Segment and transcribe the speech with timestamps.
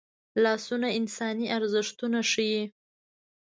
[0.43, 2.61] لاسونه انساني ارزښتونه ښيي